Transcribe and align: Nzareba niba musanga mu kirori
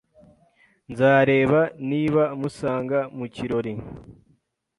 Nzareba 0.91 1.59
niba 1.89 2.23
musanga 2.39 2.99
mu 3.17 3.25
kirori 3.35 3.73